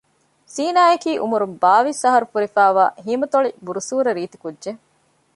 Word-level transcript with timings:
ޒީނާއަކީ 0.55 1.11
އުމުރުން 1.21 1.55
ބާވީސް 1.61 2.01
އަހަރު 2.05 2.25
ފުރިފައިވާ 2.31 2.83
ހިމަތޮޅި 3.05 3.49
ބުރުސޫރަ 3.65 4.11
ރީތި 4.17 4.37
ކުއްޖެއް 4.43 4.81